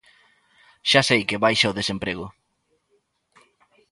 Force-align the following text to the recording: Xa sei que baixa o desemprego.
Xa 0.89 1.01
sei 1.09 1.21
que 1.29 1.41
baixa 1.45 1.71
o 1.71 1.77
desemprego. 1.79 2.27